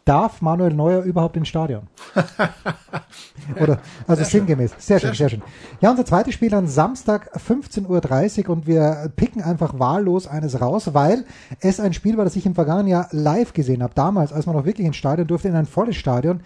[0.07, 1.89] Darf Manuel Neuer überhaupt ins Stadion?
[3.61, 4.73] Oder, also sehr sinngemäß.
[4.79, 5.43] Sehr schön, sehr schön.
[5.81, 10.95] Ja, unser zweites Spiel an Samstag 15.30 Uhr und wir picken einfach wahllos eines raus,
[10.95, 11.25] weil
[11.61, 13.95] es ein Spiel war, das ich im vergangenen Jahr live gesehen habe.
[13.95, 16.41] Damals, als man noch wirklich ins Stadion durfte, in ein volles Stadion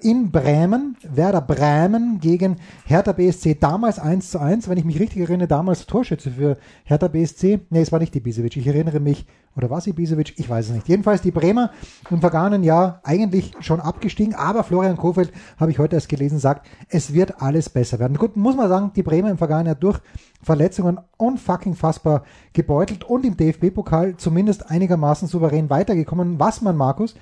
[0.00, 3.56] in Bremen, Werder Bremen gegen Hertha BSC.
[3.60, 7.60] Damals 1 zu 1, wenn ich mich richtig erinnere, damals Torschütze für Hertha BSC.
[7.70, 8.56] Nee, es war nicht die Ibisevic.
[8.56, 10.34] Ich erinnere mich oder was Ibisevic?
[10.38, 10.88] Ich weiß es nicht.
[10.88, 11.70] Jedenfalls die Bremer
[12.10, 16.66] im vergangenen Jahr eigentlich schon abgestiegen, aber Florian Kofeld, habe ich heute erst gelesen, sagt,
[16.88, 18.16] es wird alles besser werden.
[18.16, 20.00] Gut, muss man sagen, die Bremer im vergangenen Jahr durch
[20.42, 26.38] Verletzungen unfucking fassbar gebeutelt und im DFB-Pokal zumindest einigermaßen souverän weitergekommen.
[26.38, 27.14] Was man, Markus,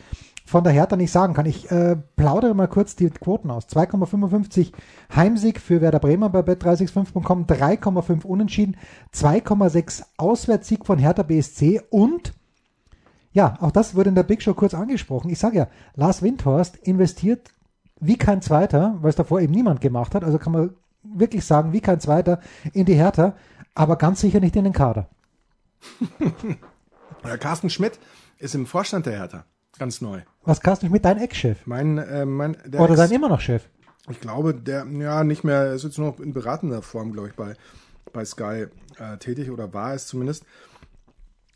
[0.52, 1.46] von der Hertha nicht sagen kann.
[1.46, 3.66] Ich äh, plaudere mal kurz die Quoten aus.
[3.68, 4.72] 2,55
[5.16, 8.76] Heimsieg für Werder Bremer bei bet365.com, 3,5 Unentschieden,
[9.14, 12.34] 2,6 Auswärtssieg von Hertha BSC und
[13.32, 15.30] ja, auch das wurde in der Big Show kurz angesprochen.
[15.30, 17.50] Ich sage ja, Lars Windhorst investiert
[17.98, 20.22] wie kein Zweiter, weil es davor eben niemand gemacht hat.
[20.22, 22.40] Also kann man wirklich sagen, wie kein Zweiter
[22.74, 23.36] in die Hertha,
[23.74, 25.08] aber ganz sicher nicht in den Kader.
[27.40, 27.98] Carsten Schmidt
[28.36, 29.46] ist im Vorstand der Hertha.
[29.82, 30.20] Ganz neu.
[30.44, 31.66] Was Carsten Schmidt, dein Ex-Chef?
[31.66, 33.64] Mein, äh, mein, der Oder sein immer noch Chef?
[34.08, 37.30] Ich glaube, der, ja, nicht mehr, er ist jetzt nur noch in beratender Form, glaube
[37.30, 37.54] ich, bei,
[38.12, 38.66] bei Sky
[39.00, 40.44] äh, tätig oder war es zumindest.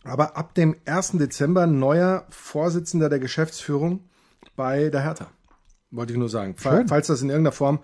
[0.02, 1.12] Aber ab dem 1.
[1.12, 4.00] Dezember neuer Vorsitzender der Geschäftsführung
[4.56, 5.28] bei der Hertha.
[5.92, 6.56] Wollte ich nur sagen.
[6.58, 6.88] Schön.
[6.88, 7.78] Falls das in irgendeiner Form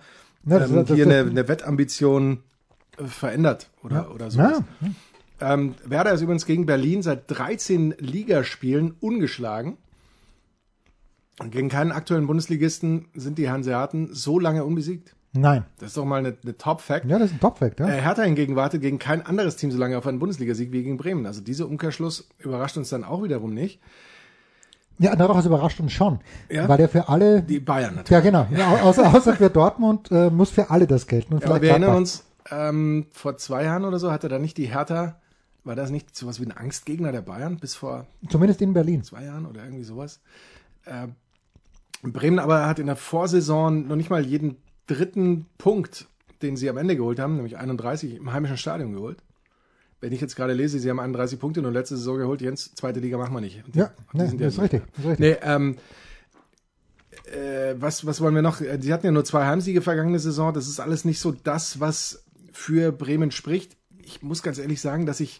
[0.45, 2.43] ja, das, ähm, das, hier das, eine, eine, Wettambition
[2.97, 4.07] äh, verändert oder, ja.
[4.09, 4.39] oder so.
[4.41, 4.59] Ja.
[5.39, 9.77] Ähm, Werder ist übrigens gegen Berlin seit 13 Ligaspielen ungeschlagen.
[11.39, 15.15] Und gegen keinen aktuellen Bundesligisten sind die Hanseaten so lange unbesiegt.
[15.33, 15.65] Nein.
[15.79, 17.05] Das ist doch mal eine, eine Top-Fact.
[17.05, 17.87] Ja, das ist ein Top-Fact, ja.
[17.87, 20.97] Äh, Hertha hingegen wartet gegen kein anderes Team so lange auf einen Bundesligasieg wie gegen
[20.97, 21.25] Bremen.
[21.25, 23.79] Also dieser Umkehrschluss überrascht uns dann auch wiederum nicht.
[24.99, 26.19] Ja, doch, es überrascht uns schon.
[26.49, 26.69] Ja?
[26.69, 27.41] Weil der für alle.
[27.41, 28.11] Die Bayern natürlich.
[28.11, 28.47] Ja, genau.
[28.55, 31.33] Ja, außer, außer für Dortmund äh, muss für alle das gelten.
[31.33, 34.67] Und ja, wir erinnern uns, ähm, vor zwei Jahren oder so hatte da nicht die
[34.67, 35.19] Hertha,
[35.63, 38.05] war das nicht sowas wie ein Angstgegner der Bayern bis vor.
[38.29, 39.03] Zumindest in Berlin.
[39.03, 40.21] Zwei Jahren oder irgendwie sowas.
[40.85, 41.07] Äh,
[42.11, 46.07] Bremen aber hat in der Vorsaison noch nicht mal jeden dritten Punkt,
[46.41, 49.17] den sie am Ende geholt haben, nämlich 31 im heimischen Stadion geholt.
[50.01, 52.99] Wenn ich jetzt gerade lese, sie haben 31 Punkte nur letzte Saison geholt, Jens, zweite
[52.99, 53.63] Liga machen wir nicht.
[53.65, 55.19] Und ja, die, nee, das, ist richtig, ist richtig.
[55.19, 55.77] Nee, ähm,
[57.25, 58.57] äh, was, was wollen wir noch?
[58.57, 60.53] Sie hatten ja nur zwei Heimsiege vergangene Saison.
[60.53, 63.77] Das ist alles nicht so das, was für Bremen spricht.
[64.03, 65.39] Ich muss ganz ehrlich sagen, dass ich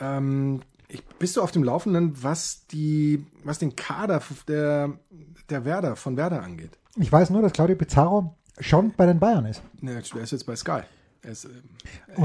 [0.00, 0.60] ähm,
[0.92, 4.92] ich, bist du auf dem Laufenden, was die, was den Kader der,
[5.48, 6.78] der Werder, von Werder angeht?
[6.96, 9.62] Ich weiß nur, dass Claudio Pizarro schon bei den Bayern ist.
[9.80, 10.80] Ne, er ist jetzt bei Sky.
[11.22, 11.48] Er ist, äh,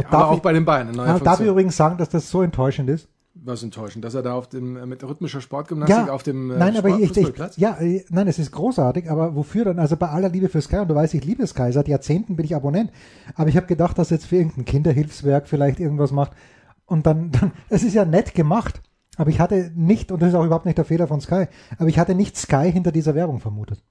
[0.09, 0.93] aber auch ich, bei den Bayern.
[0.93, 3.07] Ja, darf ich übrigens sagen, dass das so enttäuschend ist?
[3.35, 6.75] Was enttäuschend, dass er da auf dem mit rhythmischer Sportgymnastik ja, auf dem äh, nein,
[6.75, 9.79] Sport aber ich, ich, ja, äh, nein, es ist großartig, aber wofür dann?
[9.79, 12.45] Also bei aller Liebe für Sky und du weißt, ich liebe Sky, seit Jahrzehnten bin
[12.45, 12.91] ich Abonnent,
[13.35, 16.31] aber ich habe gedacht, dass jetzt für irgendein Kinderhilfswerk vielleicht irgendwas macht
[16.87, 18.81] und dann, dann, es ist ja nett gemacht,
[19.17, 21.45] aber ich hatte nicht, und das ist auch überhaupt nicht der Fehler von Sky,
[21.77, 23.83] aber ich hatte nicht Sky hinter dieser Werbung vermutet.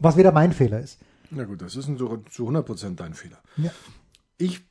[0.00, 0.98] Was wieder mein Fehler ist.
[1.30, 3.38] Na gut, das ist zu, zu 100% dein Fehler.
[3.56, 3.70] Ja.
[4.38, 4.62] Ich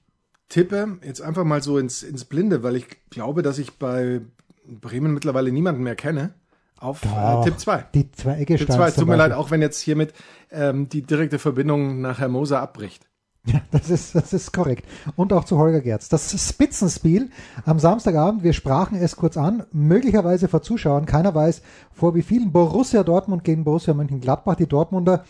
[0.49, 4.21] tippe jetzt einfach mal so ins, ins Blinde, weil ich glaube, dass ich bei
[4.65, 6.33] Bremen mittlerweile niemanden mehr kenne.
[6.79, 7.85] Auf äh, Tipp 2.
[7.93, 8.91] Die zwei Ecke Tipp 2.
[8.91, 10.13] Tut mir leid, auch wenn jetzt hiermit
[10.51, 13.07] ähm, die direkte Verbindung nach Herr Moser abbricht.
[13.47, 14.86] Ja, das ist, das ist korrekt.
[15.15, 16.10] Und auch zu Holger Gerz.
[16.10, 17.29] Das Spitzenspiel
[17.65, 21.62] am Samstagabend, wir sprachen es kurz an, möglicherweise vor Zuschauern, keiner weiß
[21.93, 25.23] vor wie vielen, Borussia Dortmund gegen Borussia Mönchengladbach, die Dortmunder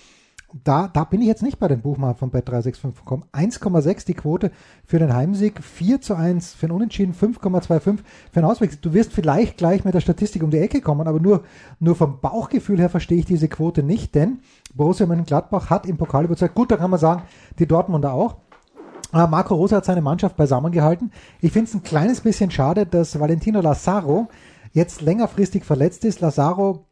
[0.63, 3.23] da, da bin ich jetzt nicht bei den Buchmachern von Bet365 gekommen.
[3.33, 4.51] 1,6 die Quote
[4.85, 7.97] für den Heimsieg, 4 zu 1 für den Unentschieden, 5,25 für
[8.33, 8.81] den Ausweg.
[8.81, 11.43] Du wirst vielleicht gleich mit der Statistik um die Ecke kommen, aber nur,
[11.79, 14.39] nur vom Bauchgefühl her verstehe ich diese Quote nicht, denn
[14.73, 16.55] Borussia Mönchengladbach hat im Pokal überzeugt.
[16.55, 17.23] Gut, da kann man sagen,
[17.59, 18.37] die Dortmunder auch.
[19.11, 21.11] Aber Marco Rosa hat seine Mannschaft beisammengehalten.
[21.39, 24.27] Ich finde es ein kleines bisschen schade, dass Valentino Lazaro
[24.73, 26.19] jetzt längerfristig verletzt ist.
[26.19, 26.86] Lazaro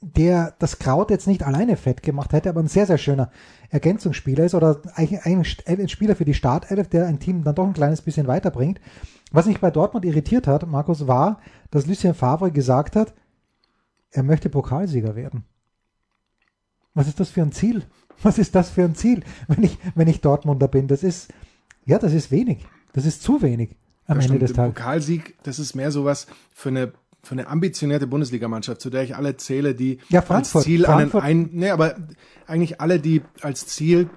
[0.00, 3.30] der das Kraut jetzt nicht alleine fett gemacht hätte, aber ein sehr, sehr schöner
[3.70, 7.72] Ergänzungsspieler ist oder eigentlich ein Spieler für die Startelf, der ein Team dann doch ein
[7.72, 8.80] kleines bisschen weiterbringt.
[9.32, 13.14] Was mich bei Dortmund irritiert hat, Markus, war, dass Lucien Favre gesagt hat,
[14.10, 15.44] er möchte Pokalsieger werden.
[16.94, 17.84] Was ist das für ein Ziel?
[18.22, 20.88] Was ist das für ein Ziel, wenn ich, wenn ich Dortmunder bin?
[20.88, 21.32] Das ist,
[21.84, 22.66] ja, das ist wenig.
[22.92, 24.42] Das ist zu wenig am ja, Ende stimmt.
[24.42, 24.74] des Tages.
[24.74, 29.36] Pokalsieg, das ist mehr sowas für eine für eine ambitionierte Bundesligamannschaft, zu der ich alle
[29.36, 31.96] zähle, die ja, als Ziel einen, ein, nee, aber
[32.46, 34.08] eigentlich alle, die als Ziel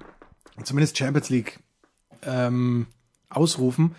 [0.64, 1.60] zumindest Champions League
[2.24, 2.88] ähm,
[3.30, 3.96] ausrufen,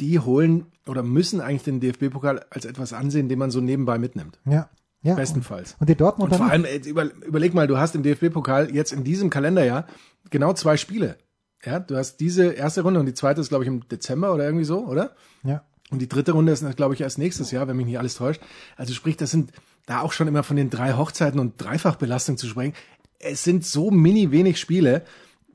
[0.00, 4.38] die holen oder müssen eigentlich den DFB-Pokal als etwas ansehen, den man so nebenbei mitnimmt.
[4.44, 4.68] Ja.
[5.02, 5.72] Ja, bestenfalls.
[5.74, 6.32] Und, und die Dortmunder.
[6.32, 9.86] Und vor allem, über, überleg mal, du hast im DFB-Pokal jetzt in diesem Kalenderjahr
[10.30, 11.18] genau zwei Spiele.
[11.62, 14.44] Ja, du hast diese erste Runde und die zweite ist, glaube ich, im Dezember oder
[14.44, 15.14] irgendwie so, oder?
[15.42, 15.62] Ja.
[15.94, 18.42] Und die dritte Runde ist, glaube ich, erst nächstes Jahr, wenn mich nicht alles täuscht.
[18.76, 19.52] Also sprich, das sind
[19.86, 22.74] da auch schon immer von den drei Hochzeiten und Dreifachbelastung zu sprechen.
[23.20, 25.04] Es sind so mini wenig Spiele,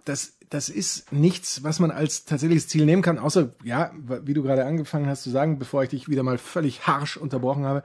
[0.05, 3.91] das, das ist nichts, was man als tatsächliches Ziel nehmen kann, außer, ja,
[4.23, 7.65] wie du gerade angefangen hast zu sagen, bevor ich dich wieder mal völlig harsch unterbrochen
[7.65, 7.83] habe,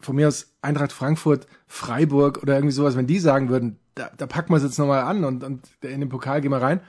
[0.00, 4.26] von mir aus Eintracht Frankfurt, Freiburg oder irgendwie sowas, wenn die sagen würden, da, da
[4.26, 6.80] packen wir es jetzt nochmal an und, und in den Pokal gehen wir rein,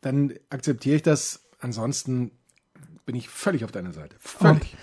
[0.00, 1.44] dann akzeptiere ich das.
[1.60, 2.32] Ansonsten
[3.10, 4.14] bin ich völlig auf deiner Seite.
[4.20, 4.76] Völlig.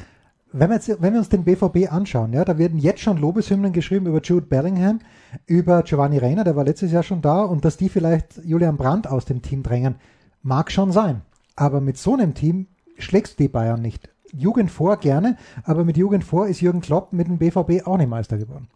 [0.51, 3.15] Und wenn wir, jetzt, wenn wir uns den BVB anschauen, ja, da werden jetzt schon
[3.15, 4.99] Lobeshymnen geschrieben über Jude Bellingham,
[5.45, 9.07] über Giovanni Reiner, der war letztes Jahr schon da, und dass die vielleicht Julian Brandt
[9.07, 9.95] aus dem Team drängen,
[10.43, 11.21] mag schon sein.
[11.55, 14.09] Aber mit so einem Team schlägst du die Bayern nicht.
[14.33, 18.09] Jugend vor gerne, aber mit Jugend vor ist Jürgen Klopp mit dem BVB auch nicht
[18.09, 18.67] Meister geworden.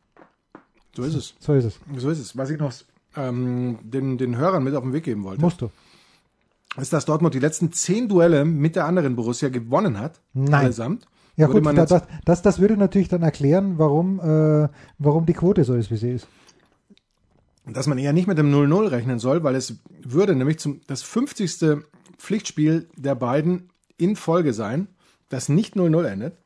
[0.96, 1.36] So ist es.
[1.40, 1.80] So ist es.
[1.98, 2.38] So ist es.
[2.38, 2.72] Was ich noch
[3.18, 5.42] ähm, den, den Hörern mit auf den Weg geben wollte.
[5.42, 5.70] Musst du.
[6.78, 10.22] Ist, dass Dortmund die letzten zehn Duelle mit der anderen Borussia gewonnen hat.
[10.34, 10.66] Nein.
[10.66, 11.06] Allesamt.
[11.36, 15.64] Ja gut, das, das, das, das, würde natürlich dann erklären, warum, äh, warum die Quote
[15.64, 16.28] so ist, wie sie ist.
[17.66, 21.04] Dass man eher nicht mit dem 0-0 rechnen soll, weil es würde nämlich zum, das
[21.04, 21.84] 50.
[22.18, 24.88] Pflichtspiel der beiden in Folge sein,
[25.30, 26.38] das nicht 0-0 endet.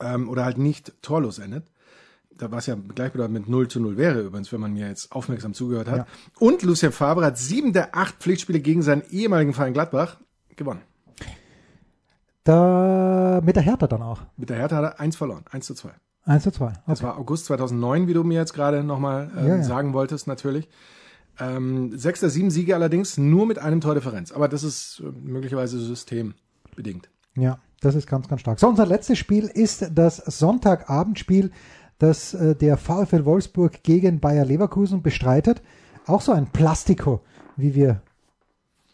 [0.00, 1.64] Ähm, oder halt nicht torlos endet
[2.38, 5.54] da was ja gleichbedeutend mit 0 zu 0 wäre, übrigens, wenn man mir jetzt aufmerksam
[5.54, 5.98] zugehört hat.
[5.98, 6.06] Ja.
[6.38, 10.18] Und Lucien Favre hat sieben der acht Pflichtspiele gegen seinen ehemaligen Verein Gladbach
[10.56, 10.80] gewonnen.
[12.44, 14.20] Da, mit der Hertha dann auch.
[14.36, 15.92] Mit der Hertha hat er eins verloren, eins zu zwei.
[16.26, 16.66] Eins zu zwei.
[16.66, 16.80] Okay.
[16.86, 19.62] Das war August 2009, wie du mir jetzt gerade nochmal ähm, ja, ja.
[19.62, 20.68] sagen wolltest, natürlich.
[21.38, 24.30] Ähm, sechs der sieben Siege allerdings nur mit einem Tordifferenz.
[24.30, 27.08] Aber das ist äh, möglicherweise systembedingt.
[27.36, 28.60] Ja, das ist ganz, ganz stark.
[28.60, 31.50] So, unser letztes Spiel ist das Sonntagabendspiel
[31.98, 35.62] das äh, der VfL Wolfsburg gegen Bayer Leverkusen bestreitet.
[36.06, 37.20] Auch so ein Plastiko,
[37.56, 38.02] wie wir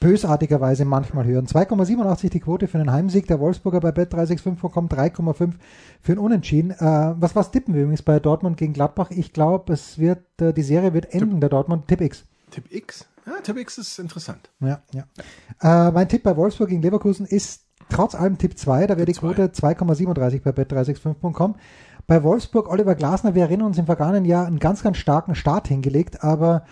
[0.01, 1.47] bösartigerweise manchmal hören.
[1.47, 5.53] 2,87 die Quote für einen Heimsieg der Wolfsburger bei Bet365.com, 3,5
[6.01, 6.71] für ein Unentschieden.
[6.71, 9.11] Äh, was was tippen wir übrigens bei Dortmund gegen Gladbach?
[9.11, 12.25] Ich glaube, es wird äh, die Serie wird enden Tipp, der Dortmund Tipp X.
[12.51, 13.07] Tipp X?
[13.27, 14.51] Ja, Tipp X ist interessant.
[14.61, 15.05] Ja, ja.
[15.61, 19.13] Äh, mein Tipp bei Wolfsburg gegen Leverkusen ist trotz allem Tipp 2, da wäre die
[19.13, 21.57] Quote 2,37 bei Bet365.com.
[22.11, 25.69] Bei Wolfsburg, Oliver Glasner, wir erinnern uns im vergangenen Jahr einen ganz, ganz starken Start
[25.69, 26.65] hingelegt, aber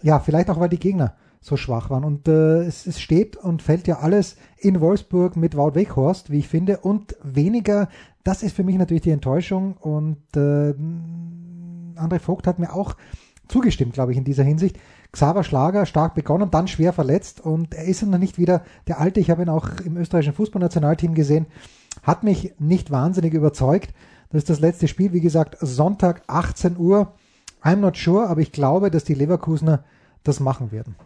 [0.00, 2.04] ja, vielleicht auch, weil die Gegner so schwach waren.
[2.04, 6.38] Und äh, es, es steht und fällt ja alles in Wolfsburg mit Wout Weghorst, wie
[6.38, 7.90] ich finde, und weniger,
[8.24, 9.74] das ist für mich natürlich die Enttäuschung.
[9.74, 10.72] Und äh,
[12.00, 12.96] André Vogt hat mir auch
[13.46, 14.78] zugestimmt, glaube ich, in dieser Hinsicht.
[15.12, 19.20] Xaver Schlager stark begonnen, dann schwer verletzt und er ist noch nicht wieder der alte.
[19.20, 21.44] Ich habe ihn auch im österreichischen Fußballnationalteam gesehen.
[22.02, 23.92] Hat mich nicht wahnsinnig überzeugt.
[24.30, 27.14] Das ist das letzte Spiel, wie gesagt, Sonntag 18 Uhr.
[27.62, 29.84] I'm not sure, aber ich glaube, dass die Leverkusener
[30.22, 30.96] das machen werden.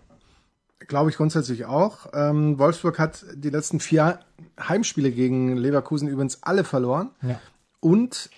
[0.81, 2.09] Glaube ich grundsätzlich auch.
[2.13, 4.19] Ähm, Wolfsburg hat die letzten vier
[4.61, 7.11] Heimspiele gegen Leverkusen übrigens alle verloren.
[7.23, 7.41] Ja.
[7.81, 8.31] Und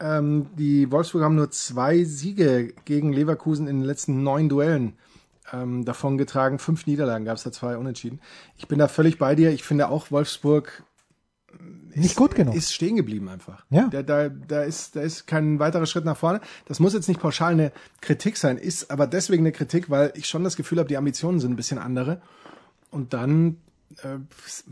[0.00, 4.94] ähm, die Wolfsburg haben nur zwei Siege gegen Leverkusen in den letzten neun Duellen
[5.52, 6.58] ähm, davongetragen.
[6.58, 8.20] Fünf Niederlagen gab es da zwei unentschieden.
[8.56, 9.50] Ich bin da völlig bei dir.
[9.50, 10.82] Ich finde auch Wolfsburg
[11.94, 12.54] nicht gut genug.
[12.54, 13.64] Ist stehen geblieben einfach.
[13.70, 13.88] Ja.
[13.88, 16.40] Da, da, da, ist, da ist kein weiterer Schritt nach vorne.
[16.66, 20.26] Das muss jetzt nicht pauschal eine Kritik sein, ist aber deswegen eine Kritik, weil ich
[20.26, 22.20] schon das Gefühl habe, die Ambitionen sind ein bisschen andere.
[22.90, 23.58] Und dann
[24.02, 24.18] äh,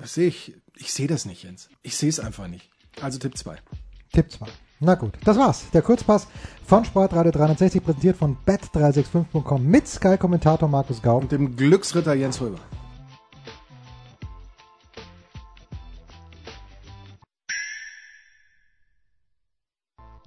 [0.05, 1.69] sehe ich, ich sehe das nicht, Jens.
[1.83, 2.71] Ich sehe es einfach nicht.
[3.01, 3.57] Also Tipp 2.
[4.13, 4.47] Tipp 2.
[4.81, 5.71] Na gut, das war's.
[5.75, 6.27] Der Kurzpass
[6.67, 11.23] von Sportradio 360 präsentiert von bet365.com mit Sky-Kommentator Markus Gaub.
[11.23, 12.59] Und dem Glücksritter Jens Röber.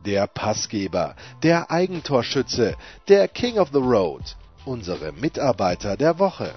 [0.05, 2.75] Der Passgeber, der Eigentorschütze,
[3.07, 4.35] der King of the Road,
[4.65, 6.53] unsere Mitarbeiter der Woche.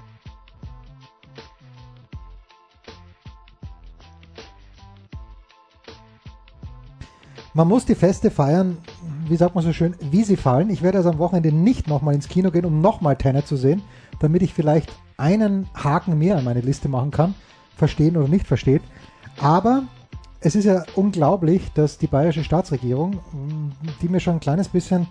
[7.56, 8.76] Man muss die Feste feiern,
[9.28, 10.68] wie sagt man so schön, wie sie fallen.
[10.68, 13.82] Ich werde also am Wochenende nicht nochmal ins Kino gehen, um nochmal Tenet zu sehen,
[14.20, 17.34] damit ich vielleicht einen Haken mehr an meine Liste machen kann.
[17.74, 18.82] Verstehen oder nicht versteht.
[19.40, 19.84] Aber
[20.46, 23.18] es ist ja unglaublich, dass die bayerische Staatsregierung,
[24.00, 25.08] die mir schon ein kleines bisschen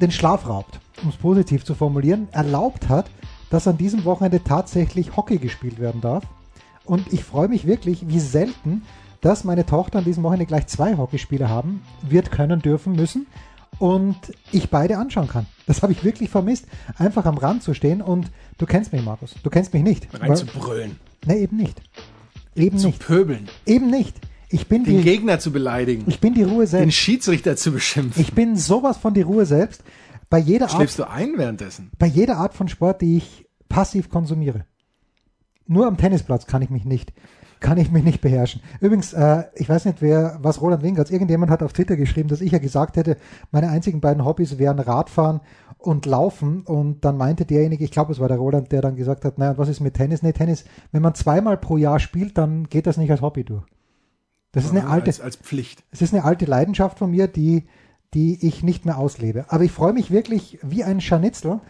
[0.00, 3.10] den Schlaf raubt, um es positiv zu formulieren, erlaubt hat,
[3.50, 6.24] dass an diesem Wochenende tatsächlich Hockey gespielt werden darf.
[6.86, 8.82] Und ich freue mich wirklich, wie selten,
[9.20, 13.26] dass meine Tochter an diesem Wochenende gleich zwei Hockeyspiele haben wird, können, dürfen, müssen
[13.78, 14.16] und
[14.52, 15.44] ich beide anschauen kann.
[15.66, 16.64] Das habe ich wirklich vermisst,
[16.96, 19.34] einfach am Rand zu stehen und du kennst mich, Markus.
[19.42, 20.08] Du kennst mich nicht.
[20.18, 20.98] Rein zu brüllen.
[21.26, 21.82] Ne, eben nicht.
[22.54, 23.00] Eben zu nicht.
[23.00, 23.50] pöbeln.
[23.66, 24.16] Eben nicht.
[24.48, 26.04] Ich bin den die, Gegner zu beleidigen.
[26.06, 26.84] Ich bin die Ruhe selbst.
[26.84, 28.20] Den Schiedsrichter zu beschimpfen.
[28.20, 29.82] Ich bin sowas von die Ruhe selbst.
[30.28, 31.90] Bei jeder Schläfst Art, du ein währenddessen?
[31.98, 34.64] Bei jeder Art von Sport, die ich passiv konsumiere.
[35.66, 37.12] Nur am Tennisplatz kann ich mich nicht,
[37.60, 38.60] kann ich mich nicht beherrschen.
[38.80, 42.40] Übrigens, äh, ich weiß nicht, wer, was Roland Wingertz, irgendjemand hat auf Twitter geschrieben, dass
[42.40, 43.16] ich ja gesagt hätte,
[43.50, 45.40] meine einzigen beiden Hobbys wären Radfahren
[45.78, 46.62] und Laufen.
[46.62, 49.58] Und dann meinte derjenige, ich glaube, es war der Roland, der dann gesagt hat, naja,
[49.58, 50.22] was ist mit Tennis?
[50.22, 53.64] Nee, Tennis, wenn man zweimal pro Jahr spielt, dann geht das nicht als Hobby durch.
[54.56, 55.84] Das ist eine alte, als, als Pflicht.
[55.90, 57.64] Es ist eine alte Leidenschaft von mir, die,
[58.14, 59.44] die ich nicht mehr auslebe.
[59.48, 61.60] Aber ich freue mich wirklich wie ein Scharnitzel,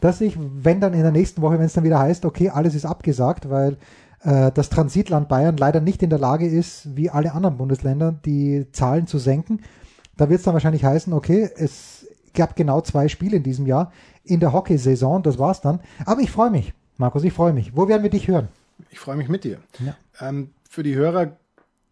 [0.00, 2.74] dass ich, wenn dann in der nächsten Woche, wenn es dann wieder heißt, okay, alles
[2.74, 3.76] ist abgesagt, weil
[4.22, 8.66] äh, das Transitland Bayern leider nicht in der Lage ist, wie alle anderen Bundesländer, die
[8.72, 9.60] Zahlen zu senken,
[10.16, 13.92] da wird es dann wahrscheinlich heißen, okay, es gab genau zwei Spiele in diesem Jahr
[14.24, 15.80] in der Hockeysaison, das war's dann.
[16.06, 17.76] Aber ich freue mich, Markus, ich freue mich.
[17.76, 18.48] Wo werden wir dich hören?
[18.88, 19.58] Ich freue mich mit dir.
[19.78, 19.94] Ja.
[20.26, 21.36] Ähm, für die Hörer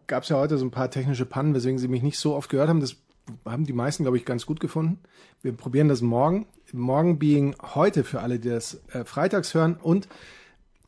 [0.08, 2.50] gab es ja heute so ein paar technische Pannen, weswegen sie mich nicht so oft
[2.50, 2.80] gehört haben.
[2.80, 2.96] Das
[3.44, 4.98] haben die meisten, glaube ich, ganz gut gefunden.
[5.42, 6.46] Wir probieren das morgen.
[6.72, 10.08] Morgen being heute für alle, die das äh, freitags hören und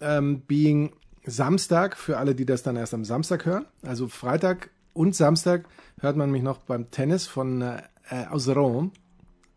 [0.01, 0.93] ähm, being
[1.25, 3.67] Samstag für alle, die das dann erst am Samstag hören.
[3.83, 5.67] Also Freitag und Samstag
[6.01, 7.83] hört man mich noch beim Tennis von äh,
[8.31, 8.93] aus Rom.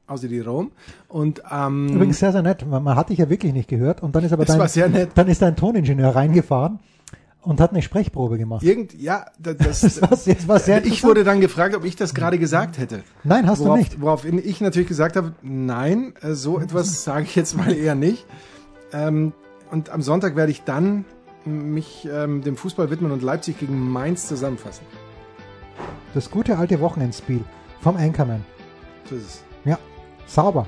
[0.06, 0.74] Aus die Rom.
[1.08, 2.68] Und ähm, übrigens sehr, sehr nett.
[2.68, 5.42] Man, man hat dich ja wirklich nicht gehört und dann ist aber dein, dann ist
[5.42, 6.80] dein Toningenieur reingefahren
[7.44, 8.64] und hat eine Sprechprobe gemacht.
[8.64, 12.14] Irgend, ja, das, das, das, das war sehr Ich wurde dann gefragt, ob ich das
[12.14, 13.04] gerade gesagt hätte.
[13.24, 14.02] Nein, hast worauf, du nicht.
[14.02, 18.26] Worauf ich natürlich gesagt habe, nein, äh, so etwas sage ich jetzt mal eher nicht.
[18.92, 19.34] Ähm,
[19.72, 21.06] und am Sonntag werde ich dann
[21.46, 24.86] mich ähm, dem Fußball widmen und Leipzig gegen Mainz zusammenfassen.
[26.14, 27.44] Das gute alte Wochenendspiel
[27.82, 28.46] vom Anchorman.
[29.10, 29.44] So ist es.
[29.66, 29.78] Ja,
[30.26, 30.68] sauber.